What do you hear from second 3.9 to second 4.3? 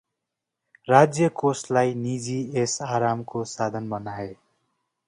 बनाए।